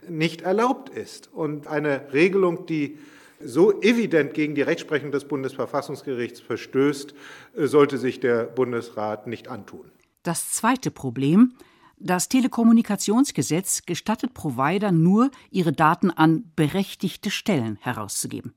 nicht 0.09 0.43
erlaubt 0.43 0.89
ist. 0.89 1.33
Und 1.33 1.67
eine 1.67 2.13
Regelung, 2.13 2.67
die 2.67 2.99
so 3.41 3.81
evident 3.83 4.35
gegen 4.35 4.55
die 4.55 4.63
Rechtsprechung 4.63 5.13
des 5.13 5.27
Bundesverfassungsgerichts 5.27 6.41
verstößt, 6.41 7.15
sollte 7.55 7.99
sich 7.99 8.21
der 8.21 8.45
Bundesrat 8.45 9.27
nicht 9.27 9.49
antun. 9.49 9.91
Das 10.23 10.51
zweite 10.51 10.91
Problem 10.91 11.53
das 12.01 12.29
Telekommunikationsgesetz 12.29 13.83
gestattet 13.87 14.35
Provider 14.35 14.93
nur, 14.93 15.31
ihre 15.51 15.73
Daten 15.73 16.11
an 16.11 16.53
berechtigte 16.57 17.31
Stellen 17.31 17.77
herauszugeben. 17.81 18.55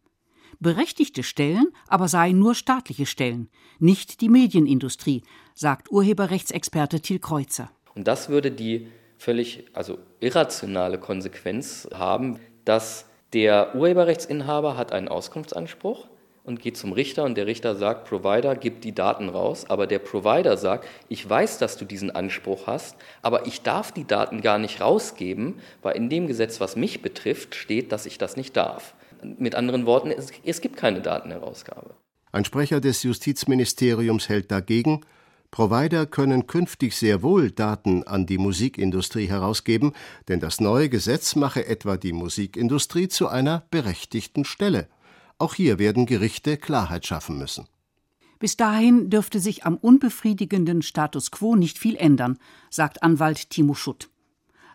Berechtigte 0.60 1.24
Stellen 1.24 1.68
aber 1.88 2.08
seien 2.08 2.38
nur 2.38 2.54
staatliche 2.54 3.08
Stellen, 3.08 3.50
nicht 3.80 4.22
die 4.22 4.30
Medienindustrie, 4.30 5.24
sagt 5.56 5.92
Urheberrechtsexperte 5.92 7.00
Thiel 7.02 7.20
Kreuzer. 7.20 7.72
Und 7.96 8.08
das 8.08 8.30
würde 8.30 8.52
die 8.52 8.88
völlig 9.18 9.66
also 9.74 9.98
irrationale 10.20 11.00
Konsequenz 11.00 11.88
haben, 11.94 12.40
dass 12.64 13.06
der 13.34 13.76
Urheberrechtsinhaber 13.76 14.78
hat 14.78 14.92
einen 14.92 15.08
Auskunftsanspruch 15.08 16.11
und 16.44 16.60
geht 16.60 16.78
zum 16.78 16.92
Richter 16.92 17.24
und 17.24 17.36
der 17.36 17.46
Richter 17.46 17.76
sagt, 17.76 18.08
Provider, 18.08 18.56
gib 18.56 18.82
die 18.82 18.94
Daten 18.94 19.30
raus, 19.30 19.66
aber 19.70 19.88
der 19.88 20.00
Provider 20.00 20.58
sagt, 20.58 20.88
ich 21.08 21.28
weiß, 21.28 21.60
dass 21.60 21.78
du 21.78 21.86
diesen 21.86 22.12
Anspruch 22.12 22.68
hast, 22.68 22.96
aber 23.22 23.46
ich 23.46 23.62
darf 23.62 23.92
die 23.92 24.06
Daten 24.06 24.42
gar 24.42 24.58
nicht 24.58 24.82
rausgeben, 24.82 25.60
weil 25.82 25.96
in 25.96 26.10
dem 26.10 26.28
Gesetz, 26.28 26.60
was 26.60 26.76
mich 26.76 27.02
betrifft, 27.02 27.56
steht, 27.56 27.92
dass 27.92 28.06
ich 28.06 28.18
das 28.18 28.38
nicht 28.38 28.58
darf. 28.58 28.96
Mit 29.24 29.54
anderen 29.54 29.86
Worten, 29.86 30.10
es, 30.10 30.32
es 30.44 30.62
gibt 30.62 30.78
keine 30.78 31.02
Datenherausgabe. 31.02 31.92
Ein 32.32 32.46
Sprecher 32.46 32.82
des 32.82 33.04
Justizministeriums 33.04 34.30
hält 34.30 34.52
dagegen, 34.52 35.02
Provider 35.52 36.06
können 36.06 36.48
künftig 36.48 36.96
sehr 36.96 37.22
wohl 37.22 37.52
Daten 37.52 38.04
an 38.04 38.26
die 38.26 38.38
Musikindustrie 38.38 39.28
herausgeben, 39.28 39.92
denn 40.30 40.40
das 40.40 40.62
neue 40.62 40.88
Gesetz 40.88 41.36
mache 41.36 41.68
etwa 41.68 41.98
die 41.98 42.14
Musikindustrie 42.14 43.10
zu 43.10 43.28
einer 43.28 43.66
berechtigten 43.70 44.46
Stelle. 44.46 44.88
Auch 45.42 45.56
hier 45.56 45.80
werden 45.80 46.06
Gerichte 46.06 46.56
Klarheit 46.56 47.08
schaffen 47.08 47.40
müssen. 47.40 47.66
Bis 48.38 48.58
dahin 48.58 49.10
dürfte 49.10 49.40
sich 49.40 49.66
am 49.66 49.76
unbefriedigenden 49.76 50.84
Status 50.84 51.32
quo 51.32 51.56
nicht 51.56 51.80
viel 51.80 51.96
ändern, 51.96 52.38
sagt 52.70 53.02
Anwalt 53.02 53.50
Timo 53.50 53.74
Schutt. 53.74 54.12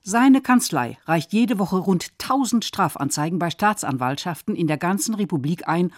Seine 0.02 0.40
Kanzlei 0.40 0.99
reicht 1.04 1.32
jede 1.32 1.61
Woche 1.61 1.76
rund 1.76 2.11
1000 2.20 2.64
Strafanzeigen 2.64 3.38
bei 3.38 3.50
Staatsanwaltschaften 3.50 4.56
in 4.56 4.66
der 4.66 4.76
ganzen 4.76 5.14
Republik 5.14 5.68
ein, 5.68 5.92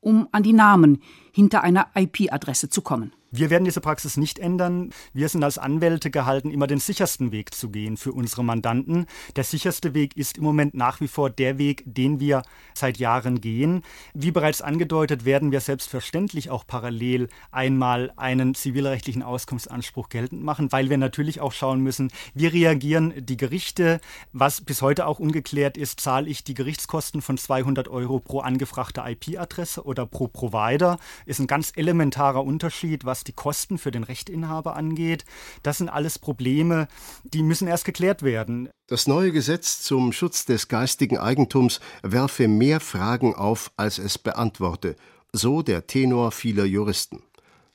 um 0.00 0.28
an 0.30 0.44
die 0.44 0.52
Namen 0.52 1.02
hinter 1.32 1.64
einer 1.64 1.88
IP-Adresse 1.96 2.68
zu 2.68 2.80
kommen. 2.80 3.12
Wir 3.34 3.48
werden 3.48 3.64
diese 3.64 3.80
Praxis 3.80 4.18
nicht 4.18 4.38
ändern. 4.38 4.90
Wir 5.14 5.26
sind 5.26 5.42
als 5.42 5.56
Anwälte 5.56 6.10
gehalten, 6.10 6.50
immer 6.50 6.66
den 6.66 6.80
sichersten 6.80 7.32
Weg 7.32 7.54
zu 7.54 7.70
gehen 7.70 7.96
für 7.96 8.12
unsere 8.12 8.44
Mandanten. 8.44 9.06
Der 9.36 9.44
sicherste 9.44 9.94
Weg 9.94 10.18
ist 10.18 10.36
im 10.36 10.44
Moment 10.44 10.74
nach 10.74 11.00
wie 11.00 11.08
vor 11.08 11.30
der 11.30 11.56
Weg, 11.56 11.82
den 11.86 12.20
wir 12.20 12.42
seit 12.74 12.98
Jahren 12.98 13.40
gehen. 13.40 13.84
Wie 14.12 14.32
bereits 14.32 14.60
angedeutet, 14.60 15.24
werden 15.24 15.50
wir 15.50 15.60
selbstverständlich 15.60 16.50
auch 16.50 16.66
parallel 16.66 17.28
einmal 17.50 18.12
einen 18.16 18.54
zivilrechtlichen 18.54 19.22
Auskunftsanspruch 19.22 20.10
geltend 20.10 20.42
machen, 20.42 20.70
weil 20.70 20.90
wir 20.90 20.98
natürlich 20.98 21.40
auch 21.40 21.52
schauen 21.52 21.80
müssen, 21.80 22.10
wie 22.34 22.48
reagieren 22.48 23.14
die 23.16 23.38
Gerichte. 23.38 24.02
Was 24.34 24.60
bis 24.60 24.82
heute 24.82 25.06
auch 25.06 25.18
ungeklärt 25.18 25.78
ist, 25.78 26.00
zahle 26.00 26.28
ich 26.28 26.44
die 26.44 26.52
Gerichtskosten 26.52 27.22
von 27.22 27.38
200 27.38 27.88
Euro 27.88 28.18
pro 28.20 28.40
angefragte 28.40 29.02
IP-Adresse 29.06 29.86
oder 29.86 30.04
pro 30.04 30.28
Provider? 30.28 30.98
Ist 31.24 31.40
ein 31.40 31.46
ganz 31.46 31.72
elementarer 31.74 32.44
Unterschied, 32.44 33.06
was 33.06 33.21
die 33.24 33.32
Kosten 33.32 33.78
für 33.78 33.90
den 33.90 34.04
Rechtinhaber 34.04 34.76
angeht. 34.76 35.24
Das 35.62 35.78
sind 35.78 35.88
alles 35.88 36.18
Probleme, 36.18 36.88
die 37.24 37.42
müssen 37.42 37.68
erst 37.68 37.84
geklärt 37.84 38.22
werden. 38.22 38.68
Das 38.86 39.06
neue 39.06 39.32
Gesetz 39.32 39.82
zum 39.82 40.12
Schutz 40.12 40.44
des 40.44 40.68
geistigen 40.68 41.18
Eigentums 41.18 41.80
werfe 42.02 42.48
mehr 42.48 42.80
Fragen 42.80 43.34
auf, 43.34 43.70
als 43.76 43.98
es 43.98 44.18
beantworte, 44.18 44.96
so 45.32 45.62
der 45.62 45.86
Tenor 45.86 46.32
vieler 46.32 46.64
Juristen. 46.64 47.22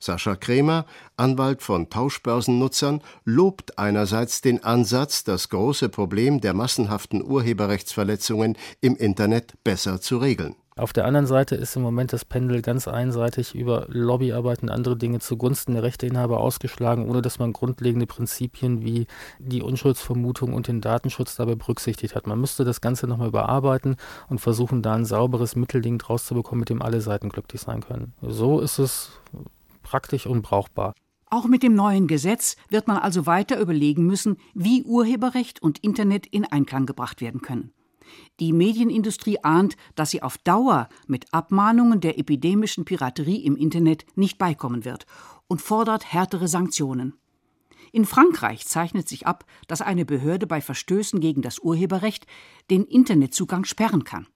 Sascha 0.00 0.36
Krämer, 0.36 0.86
Anwalt 1.16 1.60
von 1.60 1.90
Tauschbörsennutzern, 1.90 3.02
lobt 3.24 3.78
einerseits 3.78 4.40
den 4.40 4.62
Ansatz, 4.62 5.24
das 5.24 5.48
große 5.48 5.88
Problem 5.88 6.40
der 6.40 6.54
massenhaften 6.54 7.22
Urheberrechtsverletzungen 7.22 8.56
im 8.80 8.94
Internet 8.94 9.54
besser 9.64 10.00
zu 10.00 10.18
regeln. 10.18 10.54
Auf 10.78 10.92
der 10.92 11.06
anderen 11.06 11.26
Seite 11.26 11.56
ist 11.56 11.74
im 11.74 11.82
Moment 11.82 12.12
das 12.12 12.24
Pendel 12.24 12.62
ganz 12.62 12.86
einseitig 12.86 13.52
über 13.54 13.86
Lobbyarbeit 13.88 14.62
und 14.62 14.70
andere 14.70 14.96
Dinge 14.96 15.18
zugunsten 15.18 15.74
der 15.74 15.82
Rechteinhaber 15.82 16.38
ausgeschlagen, 16.38 17.08
ohne 17.08 17.20
dass 17.20 17.40
man 17.40 17.52
grundlegende 17.52 18.06
Prinzipien 18.06 18.84
wie 18.84 19.08
die 19.40 19.60
Unschuldsvermutung 19.60 20.54
und 20.54 20.68
den 20.68 20.80
Datenschutz 20.80 21.34
dabei 21.34 21.56
berücksichtigt 21.56 22.14
hat. 22.14 22.28
Man 22.28 22.40
müsste 22.40 22.64
das 22.64 22.80
Ganze 22.80 23.08
nochmal 23.08 23.28
überarbeiten 23.28 23.96
und 24.28 24.40
versuchen, 24.40 24.80
da 24.80 24.94
ein 24.94 25.04
sauberes 25.04 25.56
Mittelding 25.56 25.98
draus 25.98 26.26
zu 26.26 26.34
bekommen, 26.34 26.60
mit 26.60 26.68
dem 26.68 26.80
alle 26.80 27.00
Seiten 27.00 27.28
glücklich 27.28 27.60
sein 27.60 27.80
können. 27.80 28.14
So 28.22 28.60
ist 28.60 28.78
es 28.78 29.10
praktisch 29.82 30.26
und 30.26 30.42
brauchbar. 30.42 30.94
Auch 31.30 31.46
mit 31.46 31.64
dem 31.64 31.74
neuen 31.74 32.06
Gesetz 32.06 32.56
wird 32.68 32.86
man 32.86 32.98
also 32.98 33.26
weiter 33.26 33.58
überlegen 33.60 34.06
müssen, 34.06 34.36
wie 34.54 34.84
Urheberrecht 34.84 35.60
und 35.60 35.80
Internet 35.80 36.26
in 36.26 36.44
Einklang 36.44 36.86
gebracht 36.86 37.20
werden 37.20 37.42
können. 37.42 37.72
Die 38.40 38.52
Medienindustrie 38.52 39.38
ahnt, 39.42 39.76
dass 39.94 40.10
sie 40.10 40.22
auf 40.22 40.38
Dauer 40.38 40.88
mit 41.06 41.32
Abmahnungen 41.32 42.00
der 42.00 42.18
epidemischen 42.18 42.84
Piraterie 42.84 43.44
im 43.44 43.56
Internet 43.56 44.06
nicht 44.16 44.38
beikommen 44.38 44.84
wird 44.84 45.06
und 45.46 45.62
fordert 45.62 46.12
härtere 46.12 46.48
Sanktionen. 46.48 47.14
In 47.92 48.04
Frankreich 48.04 48.66
zeichnet 48.66 49.08
sich 49.08 49.26
ab, 49.26 49.44
dass 49.66 49.80
eine 49.80 50.04
Behörde 50.04 50.46
bei 50.46 50.60
Verstößen 50.60 51.20
gegen 51.20 51.42
das 51.42 51.58
Urheberrecht 51.58 52.26
den 52.70 52.84
Internetzugang 52.84 53.64
sperren 53.64 54.04
kann. 54.04 54.26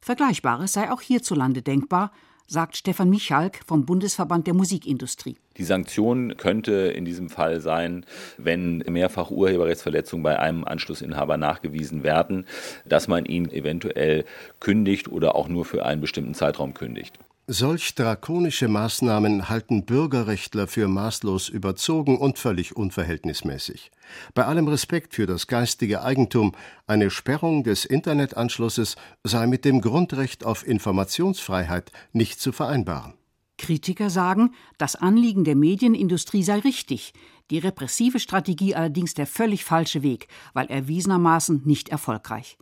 Vergleichbares 0.00 0.72
sei 0.72 0.92
auch 0.92 1.00
hierzulande 1.00 1.62
denkbar, 1.62 2.12
sagt 2.46 2.76
Stefan 2.76 3.10
Michalk 3.10 3.60
vom 3.66 3.84
Bundesverband 3.84 4.46
der 4.46 4.54
Musikindustrie. 4.54 5.36
Die 5.56 5.64
Sanktion 5.64 6.36
könnte 6.36 6.72
in 6.72 7.04
diesem 7.04 7.28
Fall 7.28 7.60
sein, 7.60 8.04
wenn 8.38 8.78
mehrfach 8.78 9.30
Urheberrechtsverletzungen 9.30 10.22
bei 10.22 10.38
einem 10.38 10.64
Anschlussinhaber 10.64 11.36
nachgewiesen 11.36 12.02
werden, 12.02 12.46
dass 12.84 13.08
man 13.08 13.24
ihn 13.24 13.50
eventuell 13.50 14.24
kündigt 14.60 15.08
oder 15.08 15.34
auch 15.34 15.48
nur 15.48 15.64
für 15.64 15.84
einen 15.84 16.00
bestimmten 16.00 16.34
Zeitraum 16.34 16.74
kündigt. 16.74 17.18
Solch 17.48 17.94
drakonische 17.94 18.66
Maßnahmen 18.66 19.48
halten 19.48 19.84
Bürgerrechtler 19.84 20.66
für 20.66 20.88
maßlos 20.88 21.48
überzogen 21.48 22.18
und 22.18 22.40
völlig 22.40 22.74
unverhältnismäßig. 22.74 23.92
Bei 24.34 24.46
allem 24.46 24.66
Respekt 24.66 25.14
für 25.14 25.26
das 25.26 25.46
geistige 25.46 26.02
Eigentum, 26.02 26.56
eine 26.88 27.08
Sperrung 27.08 27.62
des 27.62 27.84
Internetanschlusses 27.84 28.96
sei 29.22 29.46
mit 29.46 29.64
dem 29.64 29.80
Grundrecht 29.80 30.44
auf 30.44 30.66
Informationsfreiheit 30.66 31.92
nicht 32.12 32.40
zu 32.40 32.50
vereinbaren. 32.50 33.14
Kritiker 33.58 34.10
sagen, 34.10 34.52
das 34.76 34.96
Anliegen 34.96 35.44
der 35.44 35.54
Medienindustrie 35.54 36.42
sei 36.42 36.58
richtig, 36.58 37.14
die 37.52 37.58
repressive 37.58 38.18
Strategie 38.18 38.74
allerdings 38.74 39.14
der 39.14 39.28
völlig 39.28 39.64
falsche 39.64 40.02
Weg, 40.02 40.26
weil 40.52 40.66
erwiesenermaßen 40.66 41.62
nicht 41.64 41.90
erfolgreich. 41.90 42.58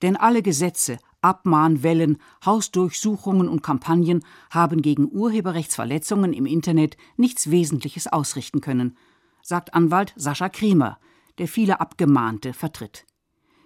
Denn 0.00 0.16
alle 0.16 0.42
Gesetze, 0.42 0.96
Abmahnwellen, 1.22 2.18
Hausdurchsuchungen 2.44 3.48
und 3.48 3.62
Kampagnen 3.62 4.24
haben 4.50 4.82
gegen 4.82 5.10
Urheberrechtsverletzungen 5.10 6.32
im 6.32 6.46
Internet 6.46 6.96
nichts 7.16 7.50
Wesentliches 7.50 8.06
ausrichten 8.06 8.60
können, 8.60 8.96
sagt 9.40 9.74
Anwalt 9.74 10.12
Sascha 10.16 10.48
Kremer, 10.48 10.98
der 11.38 11.48
viele 11.48 11.80
Abgemahnte 11.80 12.52
vertritt. 12.52 13.06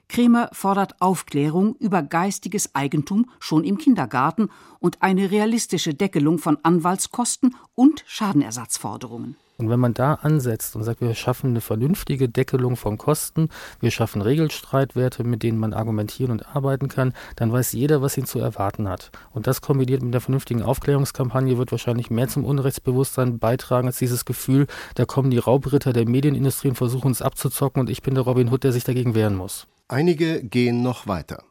Kremer 0.09 0.49
fordert 0.53 1.01
Aufklärung 1.01 1.75
über 1.77 2.03
geistiges 2.03 2.75
Eigentum 2.75 3.29
schon 3.41 3.65
im 3.65 3.77
Kindergarten 3.77 4.51
und 4.79 5.03
eine 5.03 5.31
realistische 5.31 5.95
Deckelung 5.95 6.39
von 6.39 6.59
Anwaltskosten 6.63 7.57
und 7.75 8.05
Schadenersatzforderungen. 8.07 9.37
Und 9.59 9.71
wenn 9.71 9.81
man 9.81 9.95
da 9.95 10.15
ansetzt 10.15 10.77
und 10.77 10.85
sagt, 10.85 11.01
wir 11.01 11.15
schaffen 11.15 11.51
eine 11.51 11.61
vernünftige 11.61 12.29
Deckelung 12.29 12.77
von 12.77 12.99
Kosten, 12.99 13.49
wir 13.81 13.91
schaffen 13.91 14.21
Regelstreitwerte, 14.21 15.25
mit 15.25 15.43
denen 15.43 15.59
man 15.59 15.73
argumentieren 15.73 16.33
und 16.33 16.55
arbeiten 16.55 16.89
kann, 16.89 17.15
dann 17.37 17.53
weiß 17.53 17.73
jeder, 17.73 18.03
was 18.03 18.17
ihn 18.19 18.27
zu 18.27 18.39
erwarten 18.39 18.89
hat. 18.89 19.11
Und 19.33 19.47
das 19.47 19.61
kombiniert 19.61 20.03
mit 20.03 20.15
einer 20.15 20.21
vernünftigen 20.21 20.63
Aufklärungskampagne 20.63 21.57
wird 21.59 21.73
wahrscheinlich 21.73 22.11
mehr 22.11 22.29
zum 22.29 22.45
Unrechtsbewusstsein 22.45 23.39
beitragen 23.39 23.87
als 23.87 23.99
dieses 23.99 24.25
Gefühl, 24.25 24.67
da 24.95 25.05
kommen 25.05 25.31
die 25.31 25.39
Raubritter 25.39 25.93
der 25.93 26.07
Medienindustrie 26.07 26.69
und 26.69 26.75
versuchen 26.75 27.09
uns 27.09 27.23
abzuzocken 27.23 27.81
und 27.81 27.91
ich 27.91 28.03
bin 28.03 28.15
der 28.15 28.25
Robin 28.25 28.51
Hood, 28.51 28.65
der 28.65 28.73
sich 28.73 28.85
dagegen 28.85 29.15
wehren 29.15 29.37
muss. 29.37 29.67
Einige 29.89 30.43
gehen 30.43 30.83
noch 30.83 31.07
weiter. 31.07 31.45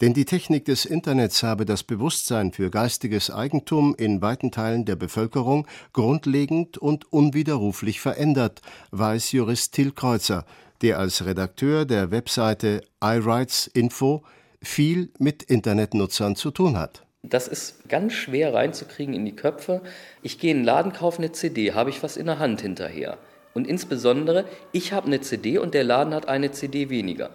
Denn 0.00 0.14
die 0.14 0.24
Technik 0.24 0.64
des 0.64 0.84
Internets 0.84 1.42
habe 1.42 1.64
das 1.64 1.82
Bewusstsein 1.82 2.52
für 2.52 2.70
geistiges 2.70 3.32
Eigentum 3.32 3.96
in 3.98 4.22
weiten 4.22 4.52
Teilen 4.52 4.84
der 4.84 4.94
Bevölkerung 4.94 5.66
grundlegend 5.92 6.78
und 6.78 7.12
unwiderruflich 7.12 8.00
verändert, 8.00 8.62
weiß 8.92 9.32
Jurist 9.32 9.74
Till 9.74 9.90
Kreuzer, 9.90 10.44
der 10.82 11.00
als 11.00 11.26
Redakteur 11.26 11.84
der 11.84 12.12
Webseite 12.12 12.82
iRights 13.02 13.66
Info 13.66 14.22
viel 14.62 15.10
mit 15.18 15.42
Internetnutzern 15.42 16.36
zu 16.36 16.52
tun 16.52 16.78
hat. 16.78 17.04
Das 17.24 17.48
ist 17.48 17.88
ganz 17.88 18.12
schwer 18.12 18.54
reinzukriegen 18.54 19.14
in 19.14 19.24
die 19.24 19.34
Köpfe. 19.34 19.82
Ich 20.22 20.38
gehe 20.38 20.52
in 20.52 20.58
den 20.58 20.64
Laden, 20.64 20.92
kaufe 20.92 21.18
eine 21.18 21.32
CD, 21.32 21.72
habe 21.72 21.90
ich 21.90 22.04
was 22.04 22.16
in 22.16 22.26
der 22.26 22.38
Hand 22.38 22.60
hinterher. 22.60 23.18
Und 23.52 23.66
insbesondere, 23.66 24.44
ich 24.70 24.92
habe 24.92 25.08
eine 25.08 25.20
CD 25.20 25.58
und 25.58 25.74
der 25.74 25.82
Laden 25.82 26.14
hat 26.14 26.28
eine 26.28 26.52
CD 26.52 26.88
weniger. 26.90 27.30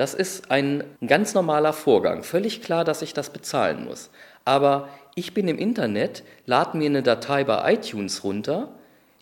Das 0.00 0.14
ist 0.14 0.50
ein 0.50 0.82
ganz 1.06 1.34
normaler 1.34 1.74
Vorgang. 1.74 2.22
Völlig 2.22 2.62
klar, 2.62 2.84
dass 2.84 3.02
ich 3.02 3.12
das 3.12 3.34
bezahlen 3.34 3.84
muss. 3.84 4.08
Aber 4.46 4.88
ich 5.14 5.34
bin 5.34 5.46
im 5.46 5.58
Internet, 5.58 6.24
lade 6.46 6.78
mir 6.78 6.86
eine 6.86 7.02
Datei 7.02 7.44
bei 7.44 7.74
iTunes 7.74 8.24
runter, 8.24 8.70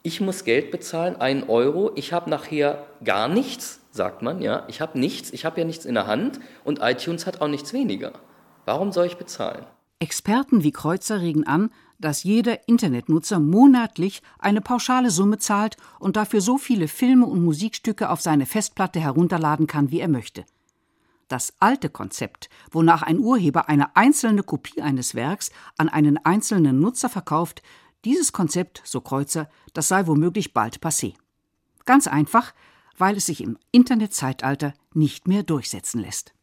ich 0.04 0.20
muss 0.20 0.44
Geld 0.44 0.70
bezahlen, 0.70 1.16
einen 1.16 1.42
Euro, 1.48 1.90
ich 1.96 2.12
habe 2.12 2.30
nachher 2.30 2.86
gar 3.02 3.26
nichts, 3.26 3.80
sagt 3.90 4.22
man, 4.22 4.40
ja, 4.40 4.66
ich 4.68 4.80
habe 4.80 5.00
nichts, 5.00 5.32
ich 5.32 5.44
habe 5.44 5.58
ja 5.58 5.66
nichts 5.66 5.84
in 5.84 5.94
der 5.94 6.06
Hand 6.06 6.38
und 6.62 6.78
iTunes 6.80 7.26
hat 7.26 7.40
auch 7.40 7.48
nichts 7.48 7.72
weniger. 7.72 8.12
Warum 8.64 8.92
soll 8.92 9.06
ich 9.06 9.16
bezahlen? 9.16 9.66
Experten 9.98 10.62
wie 10.62 10.70
Kreuzer 10.70 11.20
regen 11.20 11.44
an, 11.44 11.72
dass 11.98 12.22
jeder 12.22 12.68
Internetnutzer 12.68 13.40
monatlich 13.40 14.22
eine 14.38 14.60
pauschale 14.60 15.10
Summe 15.10 15.38
zahlt 15.38 15.76
und 15.98 16.14
dafür 16.14 16.40
so 16.40 16.56
viele 16.56 16.86
Filme 16.86 17.26
und 17.26 17.44
Musikstücke 17.44 18.10
auf 18.10 18.20
seine 18.20 18.46
Festplatte 18.46 19.00
herunterladen 19.00 19.66
kann, 19.66 19.90
wie 19.90 19.98
er 19.98 20.06
möchte. 20.06 20.44
Das 21.28 21.52
alte 21.60 21.90
Konzept, 21.90 22.48
wonach 22.70 23.02
ein 23.02 23.18
Urheber 23.18 23.68
eine 23.68 23.94
einzelne 23.96 24.42
Kopie 24.42 24.80
eines 24.80 25.14
Werks 25.14 25.50
an 25.76 25.88
einen 25.88 26.16
einzelnen 26.24 26.80
Nutzer 26.80 27.10
verkauft, 27.10 27.62
dieses 28.04 28.32
Konzept, 28.32 28.80
so 28.84 29.00
Kreuzer, 29.00 29.50
das 29.74 29.88
sei 29.88 30.06
womöglich 30.06 30.54
bald 30.54 30.78
passé. 30.78 31.14
Ganz 31.84 32.06
einfach, 32.06 32.54
weil 32.96 33.16
es 33.16 33.26
sich 33.26 33.42
im 33.42 33.58
Internetzeitalter 33.72 34.72
nicht 34.94 35.28
mehr 35.28 35.42
durchsetzen 35.42 36.00
lässt. 36.00 36.34